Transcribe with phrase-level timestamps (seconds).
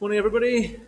[0.00, 0.80] Morning, everybody.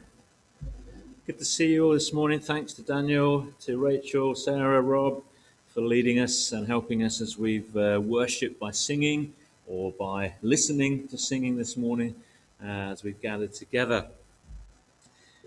[1.27, 2.41] Good to see you all this morning.
[2.41, 5.22] Thanks to Daniel, to Rachel, Sarah, Rob
[5.68, 9.32] for leading us and helping us as we've uh, worshipped by singing
[9.69, 12.16] or by listening to singing this morning
[12.61, 14.06] uh, as we've gathered together.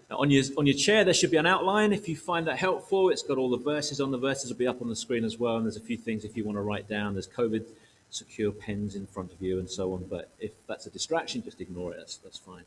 [0.10, 1.92] Now, on your on your chair, there should be an outline.
[1.92, 4.10] If you find that helpful, it's got all the verses on.
[4.12, 6.24] The verses will be up on the screen as well, and there's a few things
[6.24, 7.14] if you want to write down.
[7.14, 7.66] There's COVID
[8.10, 10.06] secure pens in front of you and so on.
[10.10, 11.98] But if that's a distraction, just ignore it.
[11.98, 12.64] That's, that's fine.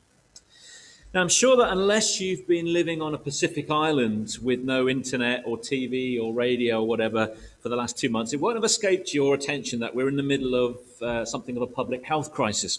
[1.15, 5.43] Now, I'm sure that unless you've been living on a Pacific island with no internet
[5.45, 9.13] or TV or radio or whatever for the last two months, it won't have escaped
[9.13, 12.79] your attention that we're in the middle of uh, something of a public health crisis,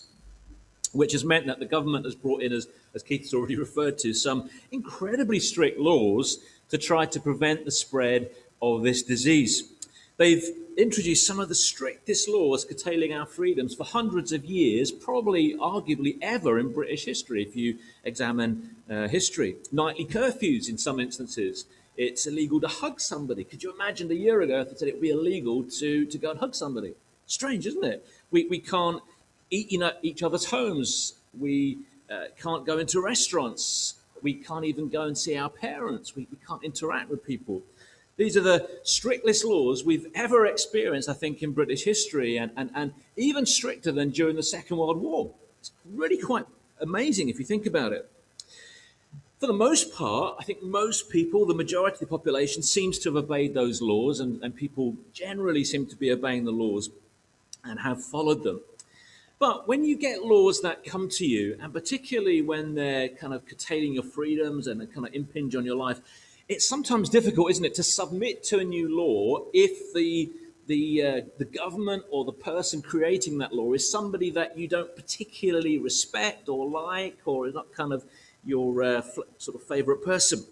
[0.94, 4.00] which has meant that the government has brought in, as, as Keith has already referred
[4.00, 8.32] to, some incredibly strict laws to try to prevent the spread
[8.64, 9.73] of this disease.
[10.18, 10.44] They've
[10.78, 16.18] introduced some of the strictest laws curtailing our freedoms for hundreds of years, probably arguably
[16.22, 19.56] ever in British history, if you examine uh, history.
[19.72, 21.66] Nightly curfews in some instances.
[21.98, 23.44] It's illegal to hug somebody.
[23.44, 26.18] Could you imagine a year ago if they said it would be illegal to, to
[26.18, 26.94] go and hug somebody?
[27.26, 28.06] Strange, isn't it?
[28.30, 29.02] We, we can't
[29.50, 31.16] eat in each other's homes.
[31.40, 33.96] We uh, can't go into restaurants.
[34.22, 36.16] We can't even go and see our parents.
[36.16, 37.62] We, we can't interact with people.
[38.16, 42.70] These are the strictest laws we've ever experienced, I think, in British history, and, and,
[42.76, 45.32] and even stricter than during the Second World War.
[45.60, 46.46] It's really quite
[46.80, 48.10] amazing if you think about it.
[49.40, 53.10] For the most part, I think most people, the majority of the population, seems to
[53.10, 56.92] have obeyed those laws, and, and people generally seem to be obeying the laws
[57.64, 58.62] and have followed them.
[59.40, 63.46] But when you get laws that come to you, and particularly when they're kind of
[63.46, 66.00] curtailing your freedoms and kind of impinge on your life,
[66.50, 70.32] it's sometimes difficult, isn't it, to submit to a new law if the
[70.68, 74.96] the uh, the government or the person creating that law is somebody that you don't
[74.96, 78.06] particularly respect or like, or is not kind of
[78.46, 79.02] your uh,
[79.38, 80.44] sort of favorite person.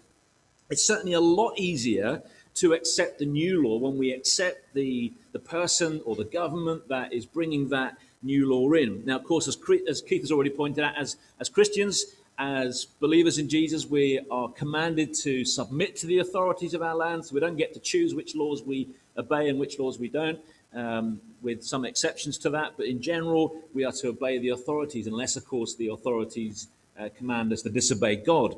[0.70, 2.22] It's certainly a lot easier
[2.54, 7.12] to accept the new law when we accept the the person or the government that
[7.12, 9.04] is bringing that new law in.
[9.04, 9.58] Now, of course, as,
[9.88, 12.06] as Keith has already pointed out, as as Christians,
[12.42, 17.24] as believers in Jesus, we are commanded to submit to the authorities of our land.
[17.24, 20.40] So we don't get to choose which laws we obey and which laws we don't,
[20.74, 22.72] um, with some exceptions to that.
[22.76, 26.66] But in general, we are to obey the authorities, unless, of course, the authorities
[26.98, 28.56] uh, command us to disobey God.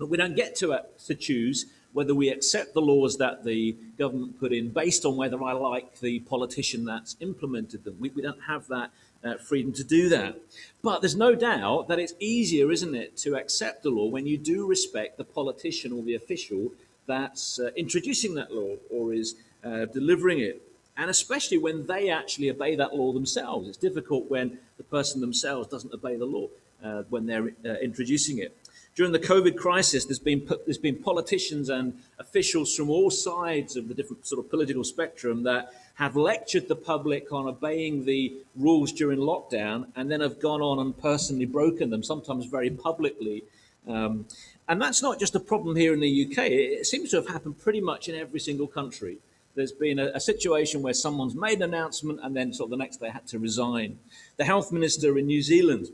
[0.00, 3.76] But we don't get to, uh, to choose whether we accept the laws that the
[3.96, 7.96] government put in based on whether I like the politician that's implemented them.
[8.00, 8.90] We, we don't have that
[9.24, 10.36] uh, freedom to do that.
[10.82, 14.38] But there's no doubt that it's easier, isn't it, to accept the law when you
[14.38, 16.72] do respect the politician or the official
[17.06, 19.34] that's uh, introducing that law or is
[19.64, 20.62] uh, delivering it.
[20.96, 23.68] And especially when they actually obey that law themselves.
[23.68, 26.48] It's difficult when the person themselves doesn't obey the law
[26.82, 28.56] uh, when they're uh, introducing it.
[28.94, 33.88] During the COVID crisis, there's been, there's been politicians and officials from all sides of
[33.88, 38.92] the different sort of political spectrum that have lectured the public on obeying the rules
[38.92, 43.42] during lockdown and then have gone on and personally broken them, sometimes very publicly.
[43.88, 44.26] Um,
[44.68, 47.58] and that's not just a problem here in the UK, it seems to have happened
[47.58, 49.18] pretty much in every single country.
[49.54, 52.76] There's been a, a situation where someone's made an announcement and then sort of the
[52.76, 53.98] next day had to resign.
[54.36, 55.88] The health minister in New Zealand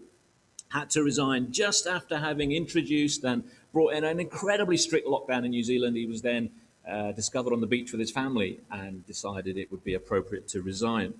[0.70, 5.52] had to resign just after having introduced and brought in an incredibly strict lockdown in
[5.52, 5.96] New Zealand.
[5.96, 6.50] He was then
[6.88, 10.62] uh, discovered on the beach with his family and decided it would be appropriate to
[10.62, 11.14] resign.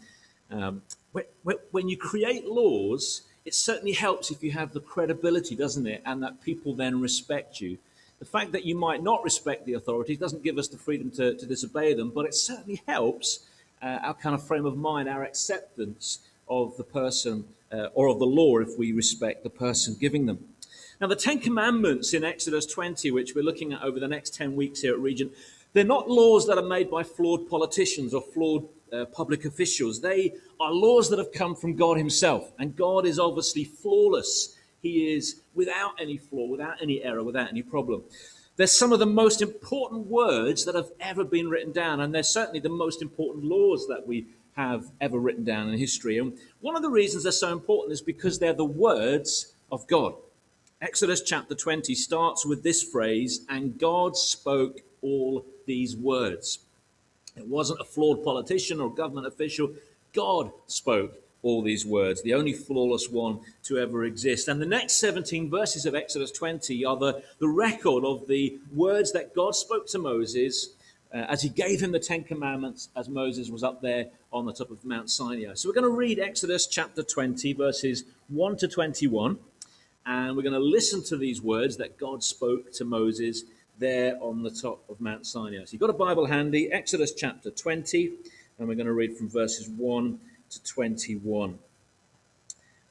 [0.51, 0.83] Um,
[1.71, 6.03] when you create laws, it certainly helps if you have the credibility, doesn't it?
[6.05, 7.79] And that people then respect you.
[8.19, 11.35] The fact that you might not respect the authorities doesn't give us the freedom to,
[11.35, 13.41] to disobey them, but it certainly helps
[13.83, 18.19] uh, our kind of frame of mind, our acceptance of the person uh, or of
[18.19, 20.39] the law if we respect the person giving them.
[21.01, 24.55] Now, the Ten Commandments in Exodus 20, which we're looking at over the next 10
[24.55, 25.33] weeks here at Regent,
[25.73, 30.01] they're not laws that are made by flawed politicians or flawed uh, public officials.
[30.01, 32.53] They are laws that have come from God Himself.
[32.59, 34.57] And God is obviously flawless.
[34.83, 38.05] He is without any flaw, without any error, without any problem.
[38.57, 42.23] They're some of the most important words that have ever been written down, and they're
[42.23, 44.27] certainly the most important laws that we
[44.57, 46.19] have ever written down in history.
[46.19, 50.15] And one of the reasons they're so important is because they're the words of God.
[50.83, 56.59] Exodus chapter 20 starts with this phrase, and God spoke all these words.
[57.37, 59.71] It wasn't a flawed politician or government official.
[60.13, 64.49] God spoke all these words, the only flawless one to ever exist.
[64.49, 69.13] And the next 17 verses of Exodus 20 are the, the record of the words
[69.13, 70.71] that God spoke to Moses
[71.15, 74.53] uh, as he gave him the Ten Commandments as Moses was up there on the
[74.53, 75.55] top of Mount Sinai.
[75.55, 79.39] So we're going to read Exodus chapter 20, verses 1 to 21.
[80.05, 83.45] And we're going to listen to these words that God spoke to Moses
[83.79, 85.65] there on the top of Mount Sinai.
[85.65, 88.13] So you've got a Bible handy, Exodus chapter 20,
[88.59, 90.19] and we're going to read from verses 1
[90.51, 91.59] to 21.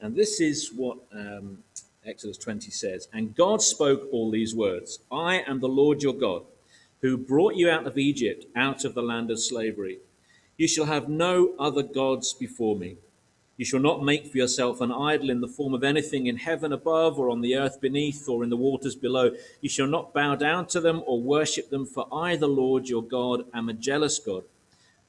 [0.00, 1.58] And this is what um,
[2.04, 6.42] Exodus 20 says And God spoke all these words I am the Lord your God,
[7.00, 9.98] who brought you out of Egypt, out of the land of slavery.
[10.56, 12.96] You shall have no other gods before me.
[13.62, 16.72] You shall not make for yourself an idol in the form of anything in heaven
[16.72, 19.36] above, or on the earth beneath, or in the waters below.
[19.60, 23.04] You shall not bow down to them or worship them, for I, the Lord your
[23.04, 24.42] God, am a jealous God,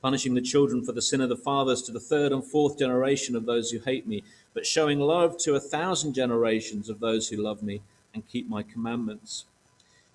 [0.04, 3.36] punishing the children for the sin of the fathers to the third and fourth generation
[3.36, 4.22] of those who hate me,
[4.54, 7.82] but showing love to a thousand generations of those who love me
[8.14, 9.46] and keep my commandments.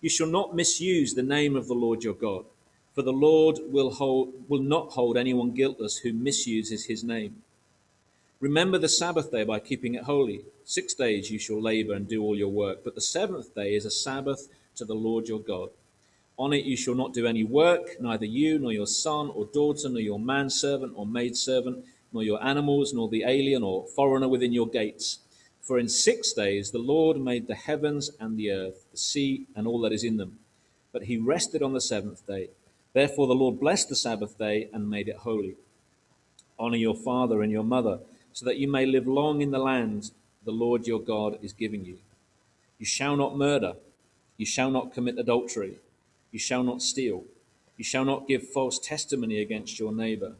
[0.00, 2.44] You shall not misuse the name of the Lord your God,
[2.94, 7.42] for the Lord will, hold, will not hold anyone guiltless who misuses his name.
[8.40, 10.42] Remember the Sabbath day by keeping it holy.
[10.62, 13.84] Six days you shall labor and do all your work, but the seventh day is
[13.84, 14.46] a Sabbath
[14.76, 15.70] to the Lord your God.
[16.36, 19.88] On it you shall not do any work, neither you, nor your son or daughter,
[19.88, 24.68] nor your manservant or maidservant, nor your animals, nor the alien or foreigner within your
[24.68, 25.18] gates.
[25.60, 29.66] For in six days the Lord made the heavens and the earth, the sea, and
[29.66, 30.38] all that is in them.
[30.92, 32.50] But he rested on the seventh day.
[32.92, 35.56] Therefore the Lord blessed the Sabbath day and made it holy.
[36.56, 37.98] Honor your father and your mother
[38.38, 40.12] so that you may live long in the land
[40.44, 41.98] the Lord your God is giving you.
[42.78, 43.72] You shall not murder.
[44.36, 45.78] You shall not commit adultery.
[46.30, 47.24] You shall not steal.
[47.76, 50.34] You shall not give false testimony against your neighbor.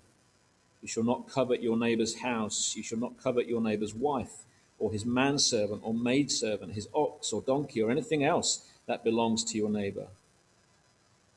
[0.80, 2.76] You shall not covet your neighbor's house.
[2.76, 4.44] You shall not covet your neighbor's wife,
[4.78, 9.58] or his manservant, or maidservant, his ox, or donkey, or anything else that belongs to
[9.58, 10.06] your neighbor.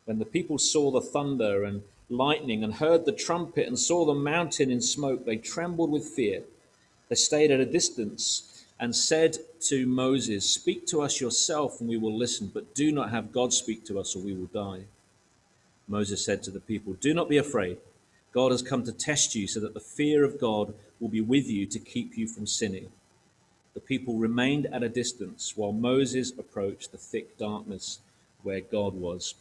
[0.06, 1.82] When the people saw the thunder and
[2.12, 6.44] lightning and heard the trumpet and saw the mountain in smoke, they trembled with fear.
[7.10, 11.98] They stayed at a distance and said to Moses, Speak to us yourself and we
[11.98, 14.84] will listen, but do not have God speak to us or we will die.
[15.88, 17.78] Moses said to the people, Do not be afraid.
[18.34, 21.48] God has come to test you so that the fear of God will be with
[21.48, 22.90] you to keep you from sinning.
[23.74, 28.00] The people remained at a distance while Moses approached the thick darkness
[28.44, 29.36] where God was.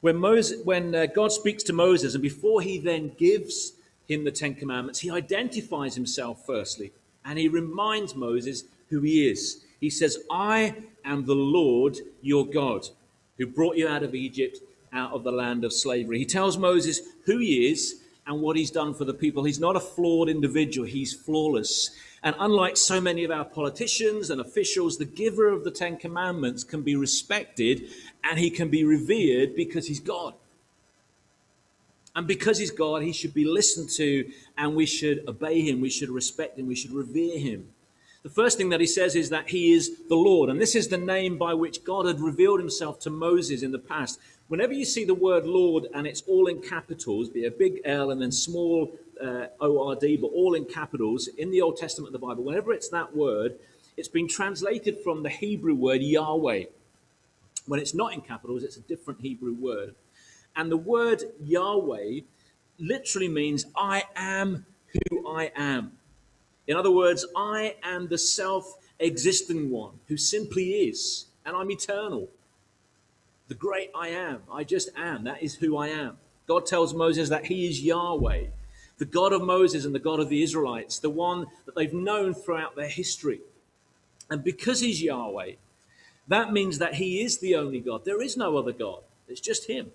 [0.00, 3.72] When, Moses, when uh, God speaks to Moses, and before he then gives
[4.06, 6.92] him the Ten Commandments, he identifies himself firstly,
[7.24, 9.64] and he reminds Moses who he is.
[9.80, 12.88] He says, I am the Lord your God,
[13.36, 14.58] who brought you out of Egypt,
[14.92, 16.18] out of the land of slavery.
[16.18, 19.42] He tells Moses who he is and what he's done for the people.
[19.42, 21.90] He's not a flawed individual, he's flawless.
[22.22, 26.62] And unlike so many of our politicians and officials, the giver of the Ten Commandments
[26.62, 27.88] can be respected
[28.22, 30.34] and he can be revered because he's God.
[32.14, 35.90] And because he's God, he should be listened to and we should obey him, we
[35.90, 37.68] should respect him, we should revere him.
[38.24, 40.50] The first thing that he says is that he is the Lord.
[40.50, 43.78] And this is the name by which God had revealed himself to Moses in the
[43.78, 44.18] past.
[44.48, 48.10] Whenever you see the word Lord and it's all in capitals, be a big L
[48.10, 52.26] and then small uh, ORD, but all in capitals, in the Old Testament of the
[52.26, 53.58] Bible, whenever it's that word,
[53.98, 56.64] it's been translated from the Hebrew word Yahweh.
[57.66, 59.94] When it's not in capitals, it's a different Hebrew word.
[60.56, 62.20] And the word Yahweh
[62.78, 64.64] literally means I am
[65.10, 65.92] who I am.
[66.66, 72.28] In other words, I am the self existing one who simply is, and I'm eternal.
[73.48, 74.42] The great I am.
[74.52, 75.24] I just am.
[75.24, 76.18] That is who I am.
[76.46, 78.44] God tells Moses that he is Yahweh,
[78.98, 82.34] the God of Moses and the God of the Israelites, the one that they've known
[82.34, 83.40] throughout their history.
[84.30, 85.52] And because he's Yahweh,
[86.28, 88.04] that means that He is the only God.
[88.04, 89.90] There is no other God, it's just Him.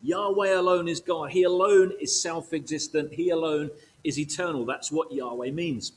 [0.00, 1.30] Yahweh alone is God.
[1.30, 3.14] He alone is self existent.
[3.14, 3.70] He alone
[4.04, 4.64] is eternal.
[4.64, 5.92] That's what Yahweh means.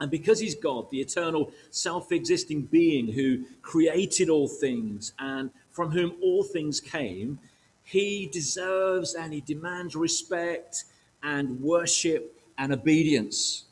[0.00, 5.90] And because He's God, the eternal, self existing being who created all things and from
[5.90, 7.38] whom all things came,
[7.84, 10.84] He deserves and He demands respect
[11.22, 13.64] and worship and obedience.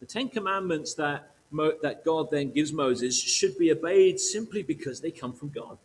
[0.00, 1.32] The Ten Commandments that
[1.82, 5.76] that God then gives Moses should be obeyed simply because they come from God,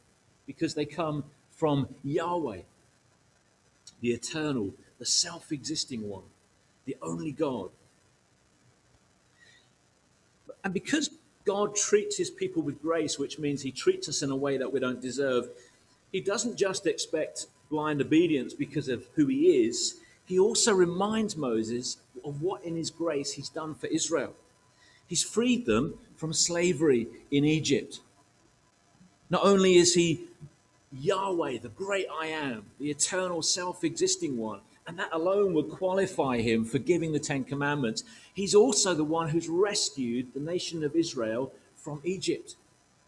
[0.45, 2.61] because they come from Yahweh,
[4.01, 6.23] the eternal, the self existing one,
[6.85, 7.69] the only God.
[10.63, 11.09] And because
[11.47, 14.73] God treats his people with grace, which means he treats us in a way that
[14.73, 15.49] we don't deserve,
[16.11, 21.97] he doesn't just expect blind obedience because of who he is, he also reminds Moses
[22.25, 24.33] of what in his grace he's done for Israel.
[25.07, 28.01] He's freed them from slavery in Egypt.
[29.29, 30.25] Not only is he
[30.91, 36.39] Yahweh, the great I am, the eternal self existing one, and that alone would qualify
[36.39, 38.03] him for giving the Ten Commandments.
[38.33, 42.55] He's also the one who's rescued the nation of Israel from Egypt.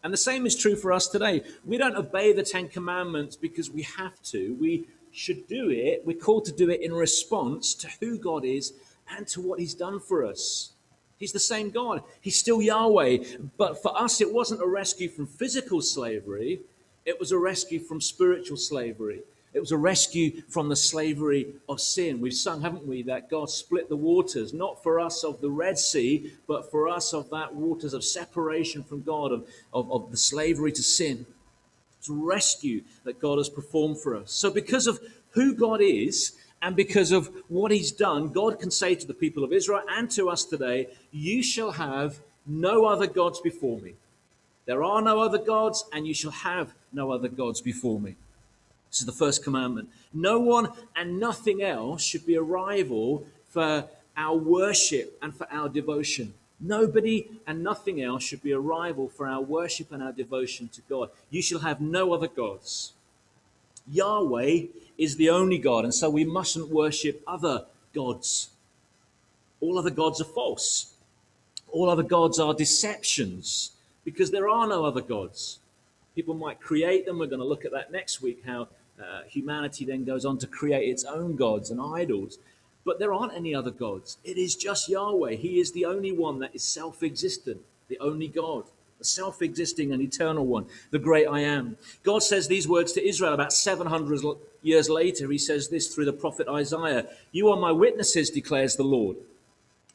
[0.04, 1.42] And the same is true for us today.
[1.64, 4.56] We don't obey the Ten Commandments because we have to.
[4.60, 6.02] We should do it.
[6.04, 8.74] We're called to do it in response to who God is
[9.16, 10.72] and to what He's done for us.
[11.18, 12.02] He's the same God.
[12.20, 13.18] He's still Yahweh.
[13.58, 16.60] But for us, it wasn't a rescue from physical slavery,
[17.04, 19.20] it was a rescue from spiritual slavery.
[19.52, 22.20] It was a rescue from the slavery of sin.
[22.20, 25.76] We've sung, haven't we, that God split the waters, not for us of the Red
[25.76, 30.16] Sea, but for us of that waters of separation from God, of, of, of the
[30.16, 31.26] slavery to sin.
[31.98, 34.32] It's a rescue that God has performed for us.
[34.32, 35.00] So, because of
[35.32, 39.42] who God is and because of what He's done, God can say to the people
[39.42, 43.94] of Israel and to us today, You shall have no other gods before me.
[44.66, 48.14] There are no other gods, and you shall have no other gods before me.
[48.90, 49.88] This is the first commandment.
[50.12, 55.68] No one and nothing else should be a rival for our worship and for our
[55.68, 56.34] devotion.
[56.60, 60.82] Nobody and nothing else should be a rival for our worship and our devotion to
[60.88, 61.08] God.
[61.30, 62.92] You shall have no other gods.
[63.90, 64.66] Yahweh
[64.98, 68.50] is the only God, and so we mustn't worship other gods.
[69.60, 70.92] All other gods are false.
[71.72, 73.72] All other gods are deceptions
[74.04, 75.58] because there are no other gods.
[76.14, 77.18] People might create them.
[77.18, 78.68] We're going to look at that next week, how
[79.00, 82.38] uh, humanity then goes on to create its own gods and idols.
[82.84, 84.18] But there aren't any other gods.
[84.24, 85.34] It is just Yahweh.
[85.34, 88.64] He is the only one that is self existent, the only God,
[88.98, 91.76] the self existing and eternal one, the great I am.
[92.02, 94.22] God says these words to Israel about 700
[94.62, 95.30] years later.
[95.30, 99.16] He says this through the prophet Isaiah You are my witnesses, declares the Lord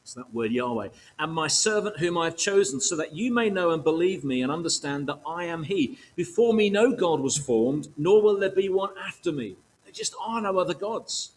[0.06, 0.90] it's that word Yahweh.
[1.18, 4.40] And my servant whom I have chosen, so that you may know and believe me
[4.40, 5.98] and understand that I am He.
[6.14, 9.56] Before me no God was formed, nor will there be one after me.
[9.82, 11.32] There just are no other gods.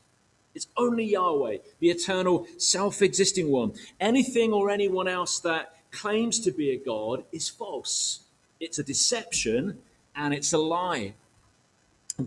[0.54, 3.74] It's only Yahweh, the eternal, self existing one.
[4.00, 8.20] Anything or anyone else that claims to be a God is false.
[8.60, 9.80] It's a deception
[10.16, 11.16] and it's a lie.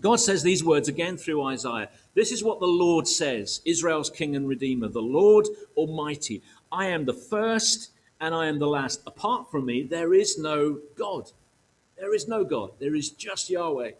[0.00, 1.88] God says these words again through Isaiah.
[2.14, 6.42] This is what the Lord says Israel's King and Redeemer, the Lord Almighty.
[6.70, 7.90] I am the first
[8.20, 9.00] and I am the last.
[9.06, 11.30] Apart from me, there is no God.
[11.98, 12.72] There is no God.
[12.78, 13.92] There is just Yahweh.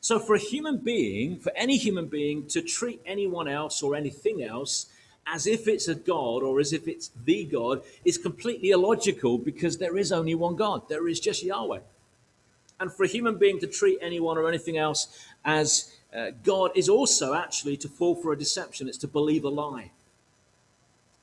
[0.00, 4.42] So, for a human being, for any human being to treat anyone else or anything
[4.42, 4.86] else
[5.26, 9.78] as if it's a God or as if it's the God is completely illogical because
[9.78, 10.88] there is only one God.
[10.88, 11.80] There is just Yahweh.
[12.80, 16.88] And for a human being to treat anyone or anything else as uh, God is
[16.88, 19.90] also actually to fall for a deception, it's to believe a lie.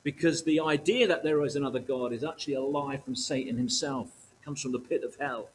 [0.02, 4.08] Because the idea that there is another God is actually a lie from Satan himself,
[4.40, 5.48] it comes from the pit of hell.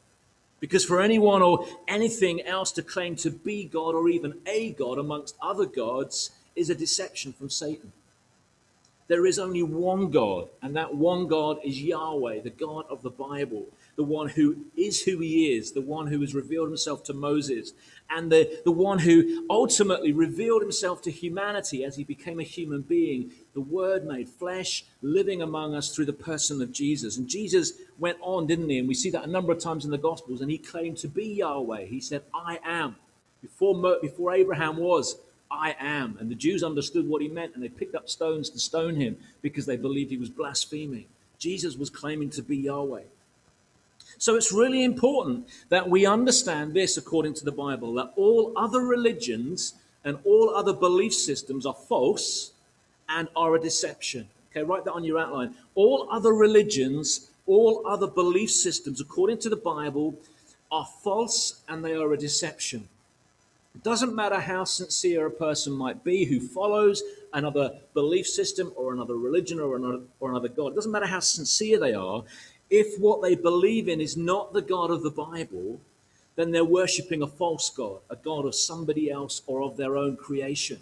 [0.59, 4.99] Because for anyone or anything else to claim to be God or even a God
[4.99, 7.93] amongst other gods is a deception from Satan.
[9.07, 13.09] There is only one God, and that one God is Yahweh, the God of the
[13.09, 13.65] Bible
[14.01, 17.71] the one who is who he is, the one who has revealed himself to Moses,
[18.09, 22.81] and the, the one who ultimately revealed himself to humanity as he became a human
[22.81, 27.15] being, the Word made flesh, living among us through the person of Jesus.
[27.15, 28.79] And Jesus went on, didn't he?
[28.79, 31.07] And we see that a number of times in the Gospels, and he claimed to
[31.07, 31.85] be Yahweh.
[31.85, 32.95] He said, I am.
[33.43, 35.19] Before, before Abraham was,
[35.51, 36.17] I am.
[36.19, 39.17] And the Jews understood what he meant, and they picked up stones to stone him
[39.43, 41.05] because they believed he was blaspheming.
[41.37, 43.03] Jesus was claiming to be Yahweh.
[44.21, 48.81] So it's really important that we understand this according to the Bible that all other
[48.81, 49.73] religions
[50.05, 52.51] and all other belief systems are false
[53.09, 54.27] and are a deception.
[54.51, 55.55] Okay, write that on your outline.
[55.73, 60.13] All other religions, all other belief systems, according to the Bible,
[60.71, 62.87] are false and they are a deception.
[63.73, 67.01] It doesn't matter how sincere a person might be who follows
[67.33, 70.73] another belief system or another religion or another, or another God.
[70.73, 72.23] It doesn't matter how sincere they are
[72.71, 75.81] if what they believe in is not the God of the Bible,
[76.37, 80.15] then they're worshipping a false God, a God of somebody else or of their own
[80.15, 80.79] creation.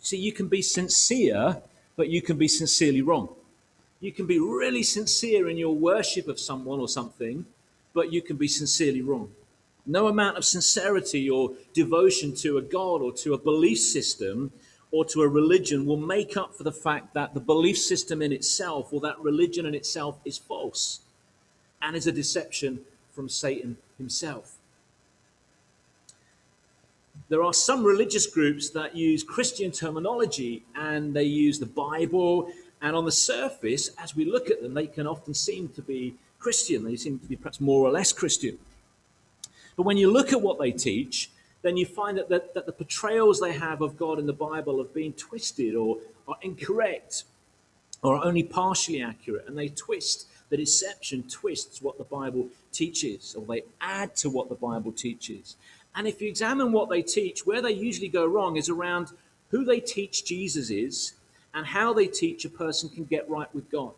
[0.00, 1.58] See, you can be sincere,
[1.94, 3.28] but you can be sincerely wrong.
[4.00, 7.44] You can be really sincere in your worship of someone or something,
[7.92, 9.30] but you can be sincerely wrong.
[9.84, 14.52] No amount of sincerity or devotion to a God or to a belief system
[14.92, 18.30] or to a religion will make up for the fact that the belief system in
[18.30, 21.00] itself or that religion in itself is false
[21.80, 22.80] and is a deception
[23.10, 24.58] from Satan himself.
[27.28, 32.94] There are some religious groups that use Christian terminology and they use the Bible, and
[32.94, 36.84] on the surface, as we look at them, they can often seem to be Christian.
[36.84, 38.58] They seem to be perhaps more or less Christian.
[39.76, 41.30] But when you look at what they teach,
[41.62, 44.78] then you find that, that, that the portrayals they have of God in the Bible
[44.78, 47.24] have been twisted or are incorrect
[48.02, 49.46] or are only partially accurate.
[49.46, 54.48] And they twist, the deception twists what the Bible teaches, or they add to what
[54.48, 55.56] the Bible teaches.
[55.94, 59.12] And if you examine what they teach, where they usually go wrong is around
[59.50, 61.12] who they teach Jesus is
[61.54, 63.92] and how they teach a person can get right with God.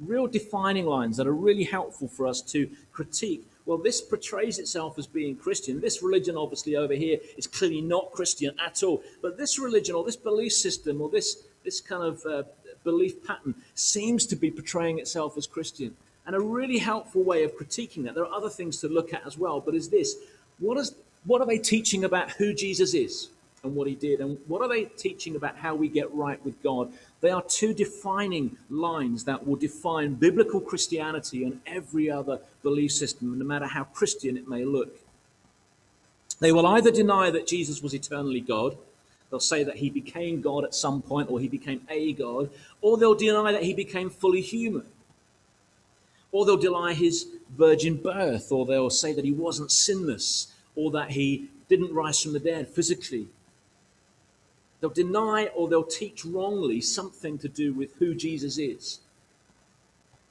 [0.00, 3.46] Real defining lines that are really helpful for us to critique.
[3.66, 5.80] Well, this portrays itself as being Christian.
[5.80, 9.02] This religion, obviously, over here is clearly not Christian at all.
[9.22, 12.42] But this religion or this belief system or this, this kind of uh,
[12.84, 15.96] belief pattern seems to be portraying itself as Christian.
[16.26, 19.26] And a really helpful way of critiquing that, there are other things to look at
[19.26, 20.16] as well, but is this
[20.58, 20.94] what, is,
[21.24, 23.28] what are they teaching about who Jesus is?
[23.64, 24.20] and what he did.
[24.20, 26.92] And what are they teaching about how we get right with God?
[27.24, 33.38] They are two defining lines that will define biblical Christianity and every other belief system,
[33.38, 35.00] no matter how Christian it may look.
[36.40, 38.76] They will either deny that Jesus was eternally God,
[39.30, 42.50] they'll say that he became God at some point, or he became a God,
[42.82, 44.84] or they'll deny that he became fully human.
[46.30, 47.26] Or they'll deny his
[47.56, 52.34] virgin birth, or they'll say that he wasn't sinless, or that he didn't rise from
[52.34, 53.28] the dead physically,
[54.80, 59.00] They'll deny or they'll teach wrongly something to do with who Jesus is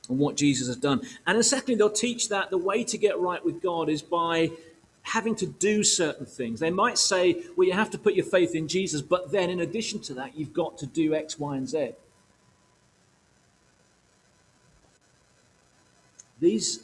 [0.10, 1.02] and what Jesus has done.
[1.26, 4.52] And then secondly, they'll teach that the way to get right with God is by
[5.04, 6.60] having to do certain things.
[6.60, 9.60] They might say, well, you have to put your faith in Jesus, but then in
[9.60, 11.92] addition to that, you've got to do X, Y, and Z.
[16.40, 16.84] These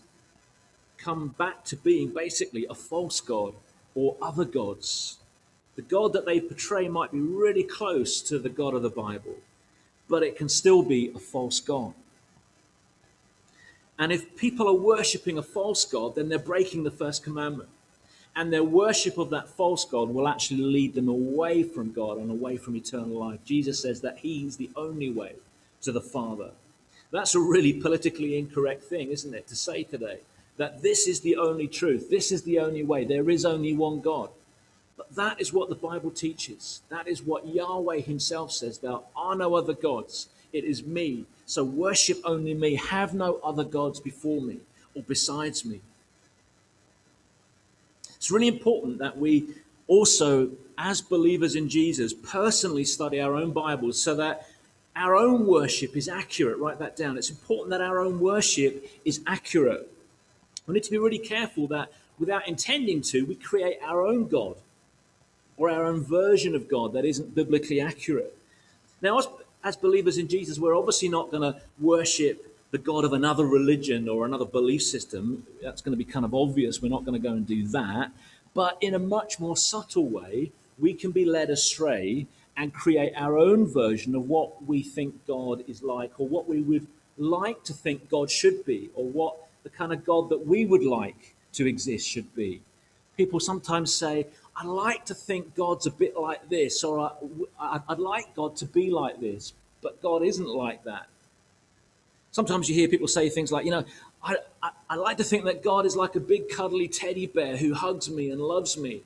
[0.97, 3.53] come back to being basically a false God
[3.95, 5.17] or other gods
[5.79, 9.37] the God that they portray might be really close to the God of the Bible,
[10.09, 11.93] but it can still be a false God.
[13.97, 17.69] And if people are worshipping a false God, then they're breaking the first commandment.
[18.35, 22.29] And their worship of that false God will actually lead them away from God and
[22.29, 23.39] away from eternal life.
[23.45, 25.35] Jesus says that He's the only way
[25.83, 26.51] to the Father.
[27.09, 30.19] That's a really politically incorrect thing, isn't it, to say today?
[30.57, 34.01] That this is the only truth, this is the only way, there is only one
[34.01, 34.29] God.
[34.99, 36.81] But that is what the Bible teaches.
[36.89, 38.79] That is what Yahweh himself says.
[38.79, 40.27] There are no other gods.
[40.51, 41.25] It is me.
[41.45, 42.75] So worship only me.
[42.75, 44.59] Have no other gods before me
[44.93, 45.79] or besides me.
[48.17, 49.45] It's really important that we
[49.87, 54.49] also, as believers in Jesus, personally study our own Bibles so that
[54.97, 56.57] our own worship is accurate.
[56.57, 57.17] Write that down.
[57.17, 59.89] It's important that our own worship is accurate.
[60.67, 64.57] We need to be really careful that without intending to, we create our own God
[65.59, 68.35] or our own version of God that isn't biblically accurate.
[69.01, 69.27] Now, as,
[69.63, 74.07] as believers in Jesus, we're obviously not going to worship the God of another religion
[74.07, 75.45] or another belief system.
[75.61, 76.81] That's going to be kind of obvious.
[76.81, 78.11] We're not going to go and do that.
[78.53, 83.37] But in a much more subtle way, we can be led astray and create our
[83.37, 87.73] own version of what we think God is like or what we would like to
[87.73, 91.67] think God should be or what the kind of God that we would like to
[91.67, 92.61] exist should be.
[93.17, 94.27] People sometimes say,
[94.59, 97.13] I like to think God's a bit like this, or
[97.57, 101.07] I, would like God to be like this, but God isn't like that.
[102.31, 103.85] Sometimes you hear people say things like, you know,
[104.21, 107.55] I, I, I like to think that God is like a big cuddly teddy bear
[107.55, 109.03] who hugs me and loves me.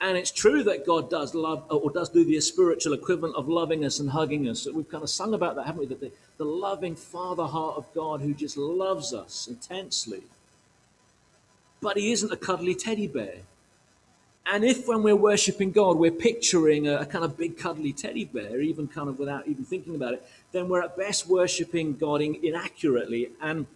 [0.00, 3.84] And it's true that God does love, or does do the spiritual equivalent of loving
[3.84, 4.66] us and hugging us.
[4.72, 5.86] We've kind of sung about that, haven't we?
[5.86, 10.22] That the, the loving Father heart of God who just loves us intensely.
[11.82, 13.40] But He isn't a cuddly teddy bear.
[14.52, 18.24] And if when we're worshiping God, we're picturing a, a, kind of big cuddly teddy
[18.24, 22.20] bear, even kind of without even thinking about it, then we're at best worshiping God
[22.20, 23.30] in, inaccurately.
[23.40, 23.66] And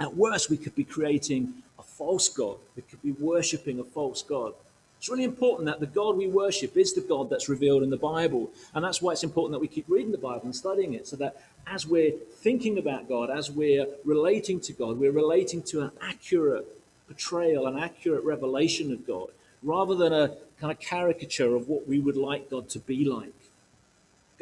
[0.00, 2.56] at worst, we could be creating a false God.
[2.74, 4.54] We could be worshiping a false God.
[4.98, 7.96] It's really important that the God we worship is the God that's revealed in the
[7.96, 8.50] Bible.
[8.74, 11.14] And that's why it's important that we keep reading the Bible and studying it so
[11.14, 15.92] that as we're thinking about God, as we're relating to God, we're relating to an
[16.02, 16.66] accurate
[17.06, 19.28] portrayal, an accurate revelation of God
[19.62, 23.32] rather than a kind of caricature of what we would like God to be like.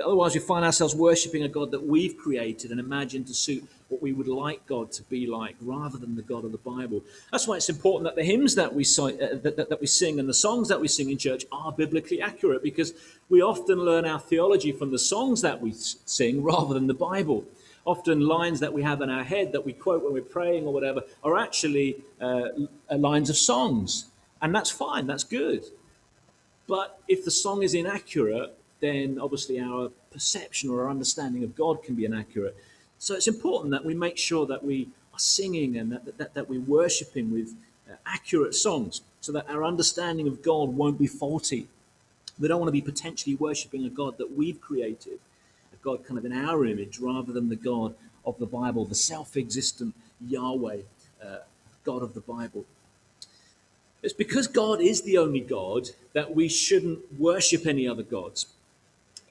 [0.05, 4.03] Otherwise, we find ourselves worshipping a God that we've created and imagined to suit what
[4.03, 7.03] we would like God to be like, rather than the God of the Bible.
[7.33, 10.19] That's why it's important that the hymns that we, uh, that, that, that we sing
[10.21, 12.93] and the songs that we sing in church are biblically accurate, because
[13.31, 17.45] we often learn our theology from the songs that we sing rather than the Bible.
[17.87, 20.75] Often, lines that we have in our head that we quote when we're praying or
[20.75, 22.49] whatever are actually uh,
[22.91, 24.07] lines of songs
[24.43, 25.65] and that's fine, that's good.
[26.67, 31.83] But if the song is inaccurate, then obviously our perception or our understanding of God
[31.83, 32.57] can be inaccurate.
[32.99, 36.49] So it's important that we make sure that we are singing and that, that, that
[36.49, 37.55] we're worshipping with
[37.91, 41.69] uh, accurate songs so that our understanding of God won't be faulty.
[42.39, 45.19] We don't want to be potentially worshipping a God that we've created,
[45.73, 47.95] a God kind of in our image, rather than the God
[48.25, 50.79] of the Bible, the self existent Yahweh,
[51.25, 51.39] uh,
[51.85, 52.65] God of the Bible.
[54.03, 58.47] It's because God is the only God that we shouldn't worship any other gods.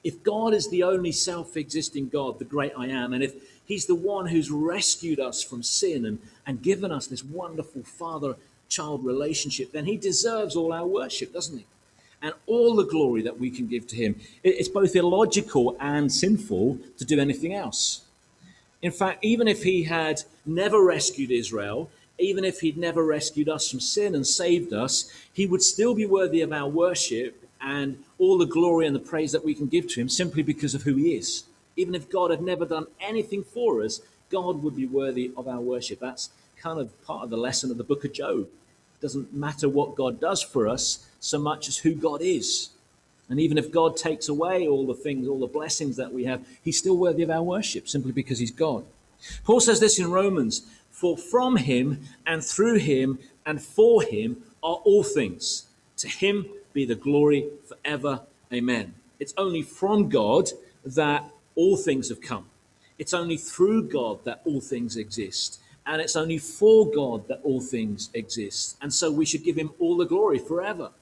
[0.04, 3.34] If God is the only self existing God, the great I am, and if
[3.66, 8.36] He's the one who's rescued us from sin and, and given us this wonderful father
[8.68, 11.66] child relationship, then He deserves all our worship, doesn't He?
[12.22, 14.20] And all the glory that we can give to Him.
[14.44, 18.02] It's both illogical and sinful to do anything else.
[18.82, 23.70] In fact, even if He had never rescued Israel, even if he'd never rescued us
[23.70, 28.38] from sin and saved us, he would still be worthy of our worship and all
[28.38, 30.94] the glory and the praise that we can give to him simply because of who
[30.94, 31.44] he is.
[31.76, 34.00] Even if God had never done anything for us,
[34.30, 36.00] God would be worthy of our worship.
[36.00, 38.40] That's kind of part of the lesson of the book of Job.
[38.40, 42.70] It doesn't matter what God does for us so much as who God is.
[43.28, 46.46] And even if God takes away all the things, all the blessings that we have,
[46.62, 48.84] he's still worthy of our worship simply because he's God.
[49.44, 50.62] Paul says this in Romans
[50.96, 55.66] for from him and through him and for him are all things.
[55.98, 58.22] To him be the glory forever.
[58.50, 58.94] Amen.
[59.20, 60.48] It's only from God
[60.86, 62.46] that all things have come.
[62.98, 65.60] It's only through God that all things exist.
[65.84, 68.78] And it's only for God that all things exist.
[68.80, 70.92] And so we should give him all the glory forever.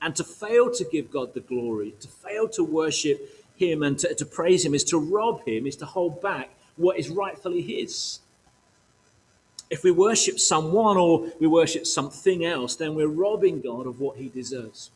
[0.00, 3.18] And to fail to give God the glory, to fail to worship
[3.56, 7.00] him and to, to praise him, is to rob him, is to hold back what
[7.00, 8.20] is rightfully his.
[9.70, 14.16] If we worship someone or we worship something else, then we're robbing God of what
[14.16, 14.90] he deserves.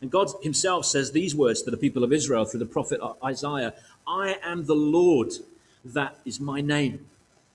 [0.00, 3.74] And God himself says these words to the people of Israel through the prophet Isaiah
[4.06, 5.32] I am the Lord,
[5.84, 7.06] that is my name.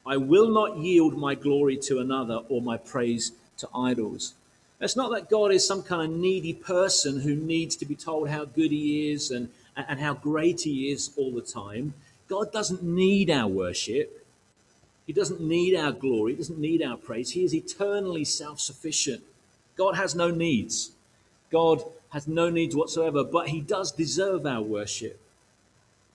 [0.05, 4.33] I will not yield my glory to another or my praise to idols.
[4.79, 8.29] It's not that God is some kind of needy person who needs to be told
[8.29, 11.93] how good he is and, and how great he is all the time.
[12.27, 14.20] God doesn't need our worship.
[15.07, 17.31] He doesn't need our glory, he doesn't need our praise.
[17.31, 19.23] He is eternally self sufficient.
[19.75, 20.91] God has no needs.
[21.51, 25.19] God has no needs whatsoever, but he does deserve our worship.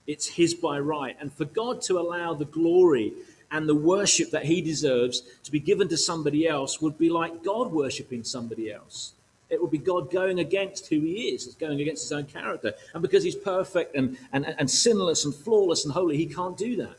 [0.05, 1.17] It's his by right.
[1.19, 3.13] And for God to allow the glory
[3.51, 7.43] and the worship that he deserves to be given to somebody else would be like
[7.43, 9.13] God worshipping somebody else.
[9.49, 11.45] It would be God going against who he is.
[11.45, 12.73] It's going against his own character.
[12.93, 16.75] And because he's perfect and, and, and sinless and flawless and holy, he can't do
[16.77, 16.97] that.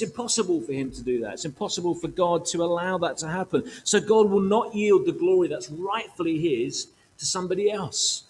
[0.00, 1.34] It's impossible for him to do that.
[1.34, 3.70] It's impossible for God to allow that to happen.
[3.84, 6.86] So God will not yield the glory that's rightfully his
[7.18, 8.24] to somebody else.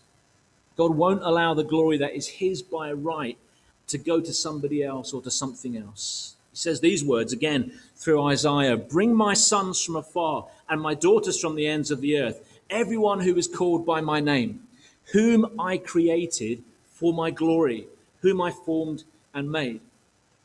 [0.77, 3.39] God won't allow the glory that is his by right
[3.87, 6.35] to go to somebody else or to something else.
[6.51, 11.39] He says these words again through Isaiah Bring my sons from afar and my daughters
[11.41, 14.67] from the ends of the earth, everyone who is called by my name,
[15.13, 17.87] whom I created for my glory,
[18.23, 19.81] whom I formed and made.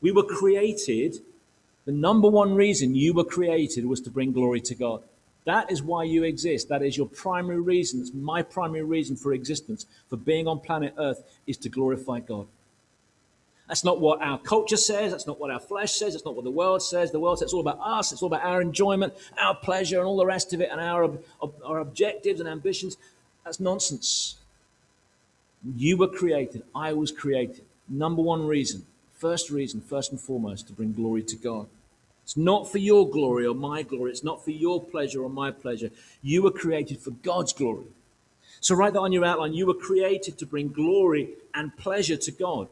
[0.01, 1.19] We were created,
[1.85, 5.03] the number one reason you were created was to bring glory to God.
[5.45, 6.69] That is why you exist.
[6.69, 8.01] That is your primary reason.
[8.01, 12.47] It's my primary reason for existence, for being on planet Earth, is to glorify God.
[13.67, 15.11] That's not what our culture says.
[15.11, 16.13] That's not what our flesh says.
[16.13, 17.11] That's not what the world says.
[17.11, 18.11] The world says it's all about us.
[18.11, 21.17] It's all about our enjoyment, our pleasure, and all the rest of it, and our,
[21.63, 22.97] our objectives and ambitions.
[23.43, 24.37] That's nonsense.
[25.75, 26.63] You were created.
[26.75, 27.63] I was created.
[27.87, 28.85] Number one reason
[29.25, 31.65] First reason, first and foremost, to bring glory to God.
[32.21, 34.11] It's not for your glory or my glory.
[34.11, 35.89] It's not for your pleasure or my pleasure.
[36.21, 37.87] You were created for God's glory.
[38.59, 39.55] So, write that on your outline.
[39.55, 42.67] You were created to bring glory and pleasure to God.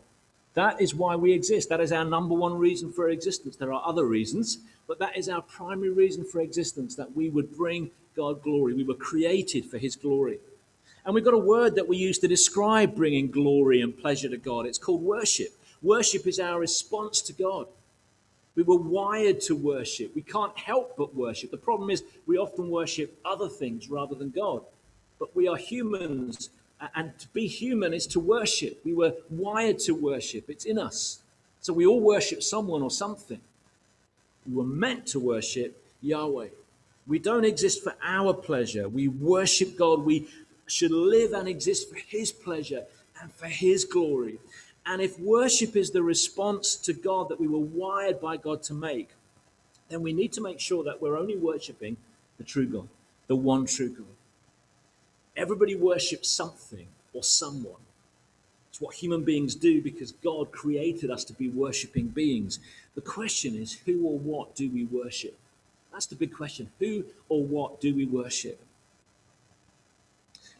[0.53, 1.69] That is why we exist.
[1.69, 3.55] That is our number one reason for existence.
[3.55, 7.57] There are other reasons, but that is our primary reason for existence that we would
[7.57, 8.75] bring God glory.
[8.75, 10.37] We were created for His glory.
[11.03, 14.37] And we've got a word that we use to describe bringing glory and pleasure to
[14.37, 14.67] God.
[14.67, 15.49] It's called worship.
[15.83, 17.67] Worship is our response to God.
[18.55, 20.15] We were wired to worship.
[20.15, 21.51] We can't help but worship.
[21.51, 24.61] The problem is we often worship other things rather than God.
[25.19, 26.49] But we are humans,
[26.95, 28.79] and to be human is to worship.
[28.85, 31.19] We were wired to worship, it's in us.
[31.61, 33.39] So we all worship someone or something.
[34.47, 36.49] We were meant to worship Yahweh.
[37.07, 38.87] We don't exist for our pleasure.
[38.87, 40.05] We worship God.
[40.05, 40.27] We
[40.67, 42.83] should live and exist for His pleasure
[43.21, 44.39] and for His glory.
[44.85, 48.73] And if worship is the response to God that we were wired by God to
[48.73, 49.09] make,
[49.89, 51.97] then we need to make sure that we're only worshiping
[52.37, 52.87] the true God,
[53.27, 54.05] the one true God.
[55.37, 57.81] Everybody worships something or someone.
[58.69, 62.59] It's what human beings do because God created us to be worshiping beings.
[62.95, 65.37] The question is, who or what do we worship?
[65.91, 66.71] That's the big question.
[66.79, 68.59] Who or what do we worship?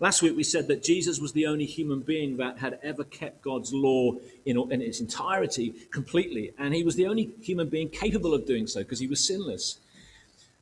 [0.03, 3.41] Last week we said that Jesus was the only human being that had ever kept
[3.41, 8.33] God's law in, in its entirety completely, and he was the only human being capable
[8.33, 9.79] of doing so because he was sinless.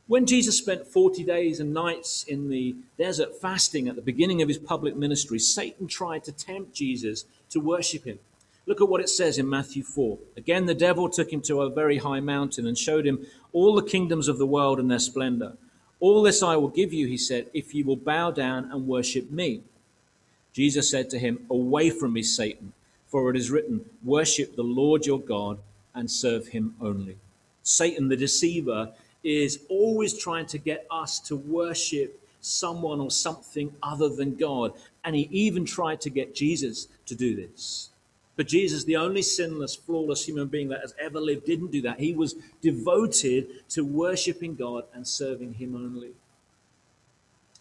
[0.06, 4.48] When Jesus spent 40 days and nights in the desert fasting at the beginning of
[4.48, 8.20] his public ministry, Satan tried to tempt Jesus to worship him.
[8.68, 10.20] Look at what it says in Matthew 4.
[10.38, 13.82] Again, the devil took him to a very high mountain and showed him all the
[13.82, 15.58] kingdoms of the world and their splendor.
[16.02, 19.30] All this I will give you, he said, if you will bow down and worship
[19.30, 19.62] me.
[20.52, 22.74] Jesus said to him, Away from me, Satan,
[23.08, 25.60] for it is written, Worship the Lord your God
[25.94, 27.18] and serve him only.
[27.62, 28.92] Satan, the deceiver,
[29.24, 34.74] is always trying to get us to worship someone or something other than God.
[35.06, 37.90] And he even tried to get Jesus to do this.
[38.36, 42.00] But Jesus, the only sinless, flawless human being that has ever lived, didn't do that.
[42.00, 46.12] He was devoted to worshiping God and serving Him only.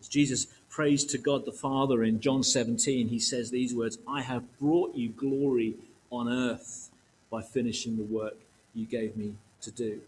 [0.00, 4.22] As Jesus prays to God the Father in John 17, he says these words I
[4.22, 5.74] have brought you glory
[6.10, 6.90] on earth
[7.30, 8.36] by finishing the work
[8.74, 10.00] you gave me to do.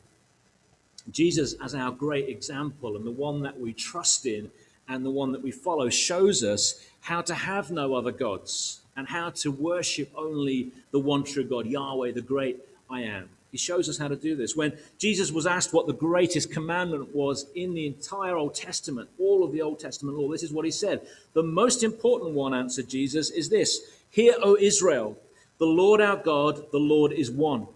[1.10, 4.50] Jesus, as our great example and the one that we trust in
[4.88, 9.08] and the one that we follow, shows us how to have no other gods and
[9.08, 12.58] how to worship only the one true God, Yahweh, the great
[12.90, 13.28] I am.
[13.52, 14.56] He shows us how to do this.
[14.56, 19.44] When Jesus was asked what the greatest commandment was in the entire Old Testament, all
[19.44, 21.02] of the Old Testament law, this is what he said.
[21.34, 25.18] The most important one, answered Jesus, is this Hear, O Israel,
[25.58, 27.66] the Lord our God, the Lord is one.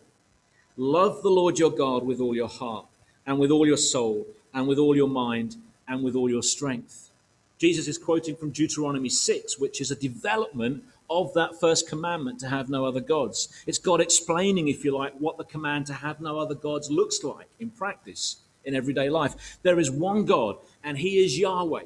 [0.78, 2.86] Love the Lord your God with all your heart,
[3.26, 7.10] and with all your soul, and with all your mind, and with all your strength.
[7.58, 12.48] Jesus is quoting from Deuteronomy 6, which is a development of that first commandment to
[12.48, 13.62] have no other gods.
[13.66, 17.22] It's God explaining, if you like, what the command to have no other gods looks
[17.22, 19.58] like in practice, in everyday life.
[19.62, 21.84] There is one God, and He is Yahweh,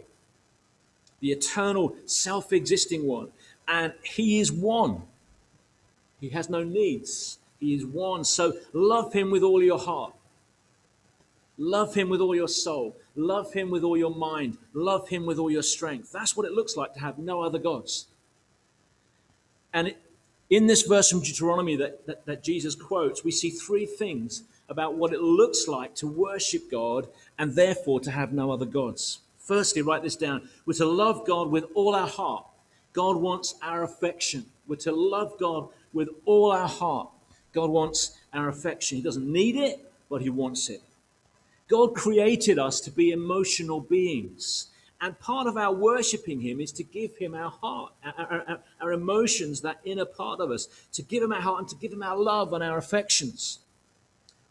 [1.21, 3.29] the eternal, self existing one.
[3.69, 5.03] And He is one.
[6.21, 7.39] He has no needs.
[7.61, 8.25] He is one.
[8.25, 10.15] So love Him with all your heart.
[11.57, 12.97] Love Him with all your soul.
[13.15, 14.57] Love Him with all your mind.
[14.73, 16.11] Love Him with all your strength.
[16.11, 18.07] That's what it looks like to have no other gods.
[19.73, 19.95] And
[20.49, 24.95] in this verse from Deuteronomy that, that, that Jesus quotes, we see three things about
[24.95, 29.21] what it looks like to worship God and therefore to have no other gods.
[29.39, 30.49] Firstly, write this down.
[30.65, 32.47] We're to love God with all our heart.
[32.93, 34.47] God wants our affection.
[34.67, 37.09] We're to love God with all our heart.
[37.53, 38.97] God wants our affection.
[38.97, 40.83] He doesn't need it, but He wants it.
[41.69, 44.69] God created us to be emotional beings.
[45.01, 48.93] And part of our worshiping Him is to give Him our heart, our, our, our,
[48.93, 52.03] emotions, that inner part of us, to give Him our heart and to give Him
[52.03, 53.61] our love and our affections.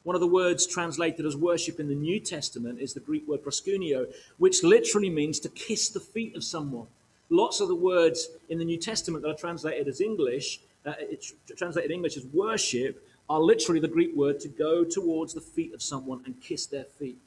[0.03, 3.43] One of the words translated as worship in the New Testament is the Greek word
[3.43, 6.87] proskuneo, which literally means to kiss the feet of someone.
[7.29, 11.33] Lots of the words in the New Testament that are translated as English, uh, it's
[11.55, 15.83] translated English as worship, are literally the Greek word to go towards the feet of
[15.83, 17.19] someone and kiss their feet.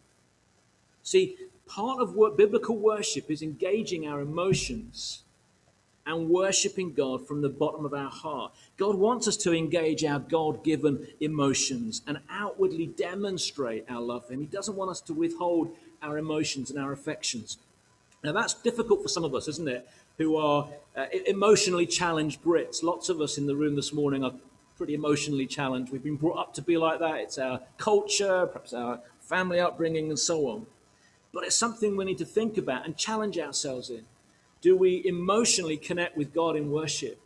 [1.04, 5.22] See, part of what biblical worship is engaging our emotions
[6.06, 8.52] and worshiping God from the bottom of our heart.
[8.76, 14.34] God wants us to engage our God given emotions and outwardly demonstrate our love for
[14.34, 14.40] Him.
[14.40, 17.58] He doesn't want us to withhold our emotions and our affections.
[18.24, 19.88] Now, that's difficult for some of us, isn't it?
[20.18, 22.82] Who are uh, emotionally challenged Brits.
[22.82, 24.34] Lots of us in the room this morning are
[24.76, 25.92] pretty emotionally challenged.
[25.92, 27.16] We've been brought up to be like that.
[27.20, 30.66] It's our culture, perhaps our family upbringing, and so on
[31.32, 34.04] but it's something we need to think about and challenge ourselves in.
[34.60, 37.18] Do we emotionally connect with God in worship?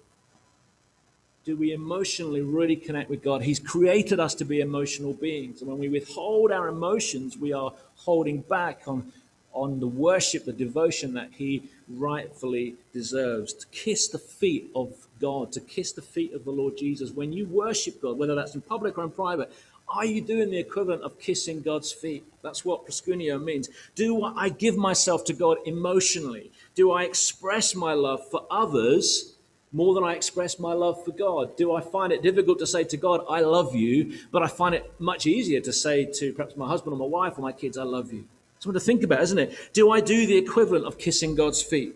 [1.45, 3.43] Do we emotionally really connect with God?
[3.43, 5.61] He's created us to be emotional beings.
[5.61, 9.13] And when we withhold our emotions, we are holding back on,
[9.53, 13.53] on the worship, the devotion that He rightfully deserves.
[13.53, 17.13] To kiss the feet of God, to kiss the feet of the Lord Jesus.
[17.13, 19.53] When you worship God, whether that's in public or in private,
[19.89, 22.25] are you doing the equivalent of kissing God's feet?
[22.43, 23.69] That's what proskuneo means.
[23.95, 26.51] Do I give myself to God emotionally?
[26.75, 29.35] Do I express my love for others
[29.73, 31.57] more than I express my love for God?
[31.57, 34.75] Do I find it difficult to say to God, I love you, but I find
[34.75, 37.79] it much easier to say to perhaps my husband or my wife or my kids,
[37.79, 38.25] I love you?
[38.59, 39.71] Something to think about, isn't it?
[39.73, 41.95] Do I do the equivalent of kissing God's feet?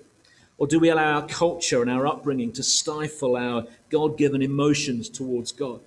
[0.59, 5.09] Or do we allow our culture and our upbringing to stifle our God given emotions
[5.09, 5.81] towards God?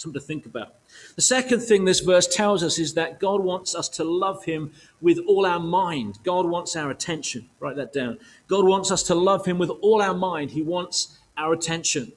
[0.00, 0.76] Something to think about.
[1.16, 4.72] The second thing this verse tells us is that God wants us to love Him
[5.02, 6.18] with all our mind.
[6.24, 7.50] God wants our attention.
[7.60, 8.18] Write that down.
[8.48, 10.52] God wants us to love Him with all our mind.
[10.52, 12.12] He wants our attention.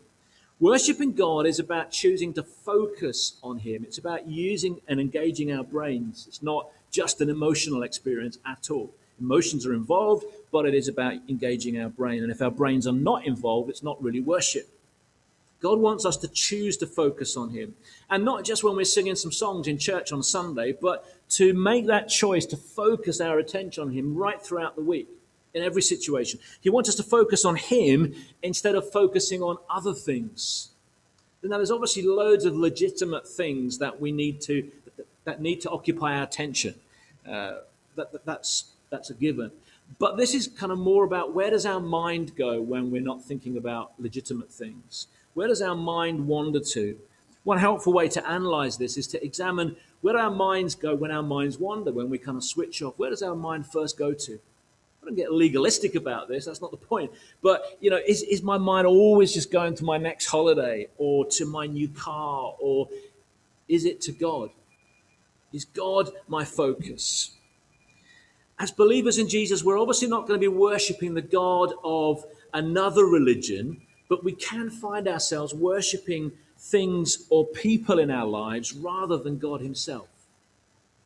[0.62, 3.84] Worshipping God is about choosing to focus on Him.
[3.84, 6.24] It's about using and engaging our brains.
[6.30, 8.94] It's not just an emotional experience at all.
[9.20, 12.24] Emotions are involved, but it is about engaging our brain.
[12.24, 14.70] And if our brains are not involved, it's not really worship.
[15.64, 17.74] God wants us to choose to focus on Him.
[18.10, 21.88] And not just when we're singing some songs in church on Sunday, but to make
[21.88, 25.08] that choice to focus our attention on Him right throughout the week,
[25.54, 26.40] in every situation.
[26.62, 30.70] He wants us to focus on Him instead of focusing on other things.
[31.44, 34.70] Now, there's obviously loads of legitimate things that we need to,
[35.26, 36.76] that need to occupy our attention.
[37.28, 37.60] Uh,
[37.96, 39.52] that, that, that's, that's a given.
[40.00, 43.24] But this is kind of more about where does our mind go when we're not
[43.24, 45.08] thinking about legitimate things?
[45.34, 46.98] Where does our mind wander to?
[47.44, 51.24] One helpful way to analyze this is to examine where our minds go when our
[51.24, 52.98] minds wander, when we kind of switch off.
[52.98, 54.40] Where does our mind first go to?
[55.02, 57.12] I don't get legalistic about this, that's not the point.
[57.42, 61.26] But, you know, is, is my mind always just going to my next holiday or
[61.32, 62.88] to my new car or
[63.68, 64.50] is it to God?
[65.52, 67.32] Is God my focus?
[68.60, 73.06] As believers in Jesus, we're obviously not going to be worshipping the God of another
[73.06, 73.82] religion
[74.14, 79.60] but we can find ourselves worshipping things or people in our lives rather than God
[79.60, 80.08] Himself.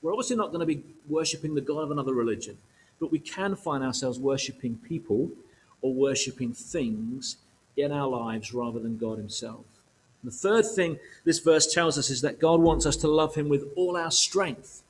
[0.02, 2.58] We're obviously not going to be worshipping the God of another religion,
[3.00, 5.30] but we can find ourselves worshipping people
[5.82, 7.38] or worshipping things
[7.78, 9.64] in our lives rather than God Himself.
[10.22, 13.36] And the third thing this verse tells us is that God wants us to love
[13.36, 14.84] Him with all our strength.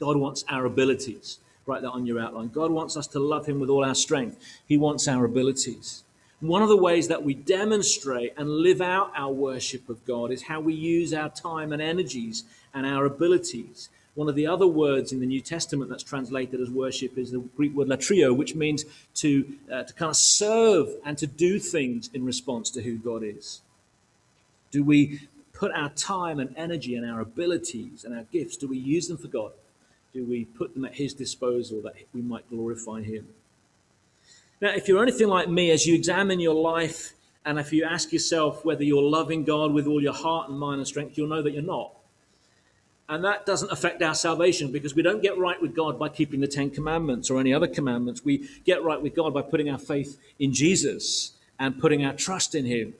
[0.00, 1.38] God wants our abilities.
[1.66, 2.48] Write that on your outline.
[2.48, 4.44] God wants us to love Him with all our strength.
[4.66, 6.02] He wants our abilities.
[6.40, 10.42] One of the ways that we demonstrate and live out our worship of God is
[10.42, 13.88] how we use our time and energies and our abilities.
[14.14, 17.40] One of the other words in the New Testament that's translated as worship is the
[17.56, 22.08] Greek word latreuo, which means to, uh, to kind of serve and to do things
[22.14, 23.60] in response to who God is.
[24.70, 28.78] Do we put our time and energy and our abilities and our gifts, do we
[28.78, 29.52] use them for God?
[30.14, 33.26] Do we put them at His disposal that we might glorify Him?
[34.60, 37.12] Now, if you're anything like me, as you examine your life
[37.44, 40.80] and if you ask yourself whether you're loving God with all your heart and mind
[40.80, 41.92] and strength, you'll know that you're not.
[43.08, 46.40] And that doesn't affect our salvation because we don't get right with God by keeping
[46.40, 48.24] the Ten Commandments or any other commandments.
[48.24, 52.54] We get right with God by putting our faith in Jesus and putting our trust
[52.54, 52.94] in Him.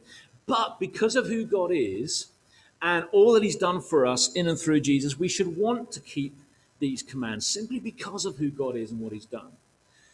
[0.46, 2.28] But because of who God is
[2.80, 6.00] and all that He's done for us in and through Jesus, we should want to
[6.00, 6.34] keep
[6.78, 9.52] these commands simply because of who God is and what He's done.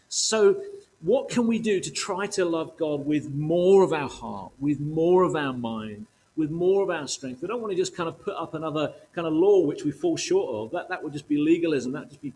[0.09, 0.61] So
[1.05, 4.81] what can we do to try to love God with more of our heart, with
[4.81, 7.43] more of our mind, with more of our strength?
[7.43, 9.91] We don't want to just kind of put up another kind of law which we
[9.91, 10.71] fall short of.
[10.73, 11.93] That, that would just be legalism.
[11.93, 12.33] That would just be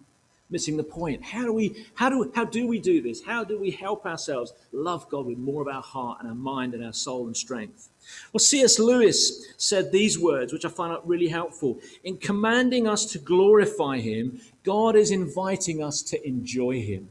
[0.51, 1.25] missing the point.
[1.25, 3.23] How do we how do how do we do this?
[3.23, 6.75] How do we help ourselves love God with more of our heart and our mind
[6.75, 7.89] and our soul and strength?
[8.35, 8.79] Well, C.S.
[8.79, 11.79] Lewis said these words, which I find out really helpful.
[12.05, 17.09] In commanding us to glorify Him, God is inviting us to enjoy Him.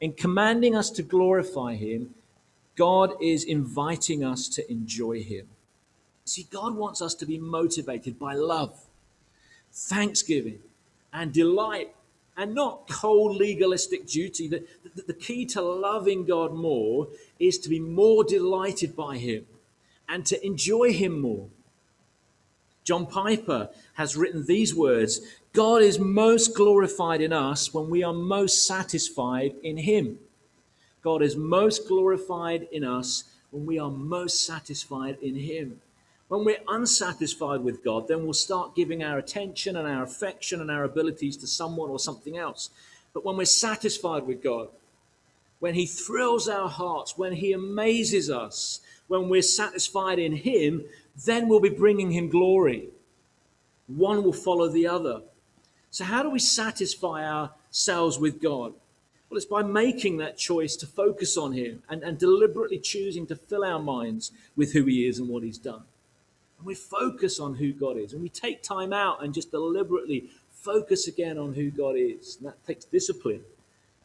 [0.00, 2.14] In commanding us to glorify Him,
[2.76, 5.46] God is inviting us to enjoy Him.
[6.24, 8.86] See, God wants us to be motivated by love,
[9.72, 10.60] thanksgiving,
[11.12, 11.94] and delight,
[12.36, 14.48] and not cold legalistic duty.
[14.48, 17.08] The, the, the key to loving God more
[17.38, 19.44] is to be more delighted by Him
[20.08, 21.48] and to enjoy Him more.
[22.84, 25.20] John Piper has written these words
[25.52, 30.18] God is most glorified in us when we are most satisfied in Him.
[31.02, 35.80] God is most glorified in us when we are most satisfied in Him.
[36.28, 40.70] When we're unsatisfied with God, then we'll start giving our attention and our affection and
[40.70, 42.70] our abilities to someone or something else.
[43.12, 44.68] But when we're satisfied with God,
[45.58, 50.84] when He thrills our hearts, when He amazes us, when we're satisfied in Him,
[51.26, 52.90] then we'll be bringing Him glory.
[53.88, 55.22] One will follow the other.
[55.90, 58.74] So, how do we satisfy ourselves with God?
[59.28, 63.36] Well, it's by making that choice to focus on Him and, and deliberately choosing to
[63.36, 65.82] fill our minds with who He is and what He's done.
[66.58, 68.12] And we focus on who God is.
[68.12, 72.36] And we take time out and just deliberately focus again on who God is.
[72.36, 73.42] And that takes discipline.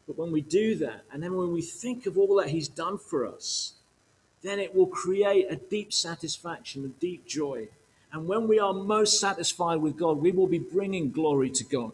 [0.06, 2.98] But when we do that, and then when we think of all that He's done
[2.98, 3.74] for us,
[4.42, 7.68] then it will create a deep satisfaction, a deep joy.
[8.12, 11.92] And when we are most satisfied with God, we will be bringing glory to God.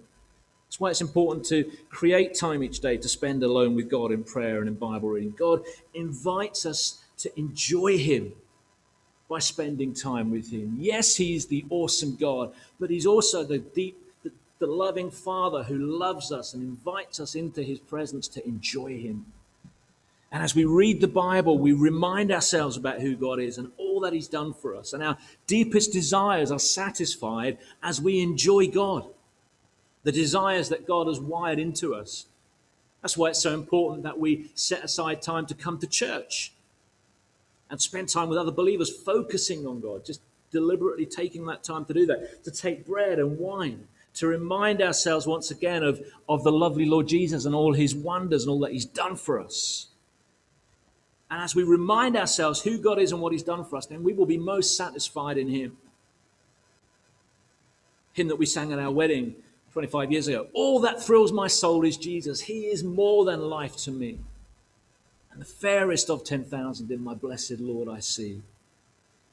[0.67, 4.25] That's why it's important to create time each day to spend alone with God in
[4.25, 5.35] prayer and in Bible reading.
[5.37, 8.33] God invites us to enjoy Him
[9.29, 10.77] by spending time with Him.
[10.79, 15.77] Yes, He's the awesome God, but He's also the deep, the, the loving Father who
[15.77, 19.27] loves us and invites us into His presence to enjoy Him.
[20.33, 24.01] And as we read the Bible, we remind ourselves about who God is and all
[24.01, 24.95] that He's done for us.
[24.95, 29.05] And our deepest desires are satisfied as we enjoy God,
[30.05, 32.25] the desires that God has wired into us.
[33.03, 36.53] That's why it's so important that we set aside time to come to church
[37.69, 41.93] and spend time with other believers, focusing on God, just deliberately taking that time to
[41.93, 46.53] do that, to take bread and wine, to remind ourselves once again of, of the
[46.53, 49.89] lovely Lord Jesus and all his wonders and all that he's done for us.
[51.33, 54.03] And as we remind ourselves who God is and what he's done for us, then
[54.03, 55.79] we will be most satisfied in him.
[58.13, 59.37] Hymn that we sang at our wedding
[59.73, 60.49] 25 years ago.
[60.53, 62.43] All that thrills my soul is Jesus.
[62.43, 64.19] He is more than life to me.
[65.33, 68.43] And the fairest of 10,000 in my blessed Lord I see.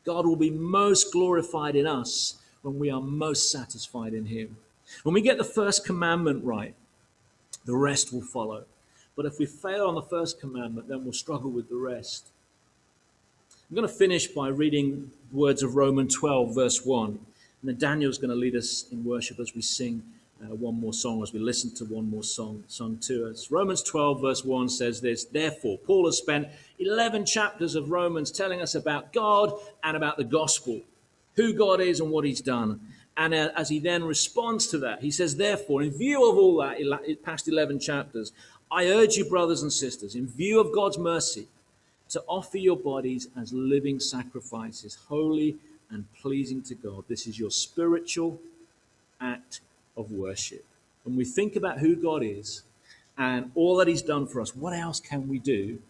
[0.06, 4.56] God will be most glorified in us when we are most satisfied in Him.
[5.04, 6.76] When we get the first commandment right,
[7.66, 8.64] the rest will follow.
[9.16, 12.30] But if we fail on the first commandment, then we'll struggle with the rest.
[13.70, 17.08] I'm going to finish by reading words of Romans 12, verse 1.
[17.10, 17.20] And
[17.64, 20.02] then Daniel's going to lead us in worship as we sing
[20.42, 23.52] uh, one more song, as we listen to one more song sung to us.
[23.52, 26.48] Romans 12, verse 1 says this Therefore, Paul has spent
[26.80, 29.54] 11 chapters of Romans telling us about God
[29.84, 30.82] and about the gospel,
[31.36, 32.80] who God is and what he's done.
[33.18, 36.58] And uh, as he then responds to that, he says, Therefore, in view of all
[36.58, 38.32] that, past 11 chapters,
[38.72, 41.48] I urge you, brothers and sisters, in view of God's mercy,
[42.10, 45.58] to offer your bodies as living sacrifices, holy
[45.90, 47.04] and pleasing to God.
[47.08, 48.40] This is your spiritual
[49.20, 49.62] act
[49.98, 50.66] of worship.
[51.04, 52.62] When we think about who God is
[53.18, 55.82] and all that He's done for us, what else can we do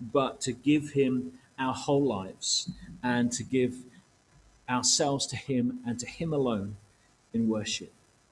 [0.00, 2.70] but to give Him our whole lives
[3.02, 3.74] and to give
[4.68, 6.76] ourselves to Him and to Him alone
[7.32, 7.92] in worship?